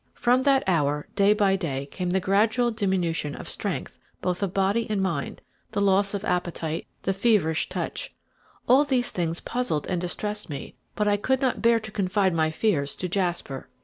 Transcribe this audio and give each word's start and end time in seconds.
From 0.15 0.41
that 0.41 0.63
hour 0.65 1.07
day 1.13 1.31
by 1.31 1.55
day 1.55 1.85
came 1.85 2.09
the 2.09 2.19
gradual 2.19 2.71
diminution 2.71 3.35
of 3.35 3.47
strength 3.47 3.99
both 4.19 4.41
of 4.41 4.55
mind 4.55 4.87
and 4.89 5.03
body, 5.03 5.35
the 5.73 5.79
loss 5.79 6.15
of 6.15 6.25
appetite, 6.25 6.87
the 7.03 7.13
feverish 7.13 7.69
touch. 7.69 8.11
All 8.67 8.83
these 8.83 9.11
things 9.11 9.41
puzzled 9.41 9.85
and 9.85 10.01
distressed 10.01 10.49
me, 10.49 10.73
but 10.95 11.07
I 11.07 11.17
could 11.17 11.39
not 11.39 11.61
bear 11.61 11.79
to 11.79 11.91
confide 11.91 12.33
my 12.33 12.49
fears 12.49 12.95
to 12.95 13.07
Jasper. 13.07 13.69